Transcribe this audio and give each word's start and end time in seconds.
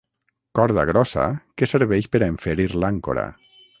Corda 0.59 0.85
grossa 0.91 1.25
que 1.61 1.69
serveix 1.73 2.07
per 2.17 2.23
a 2.23 2.31
enferir 2.33 2.67
l'àncora. 2.85 3.27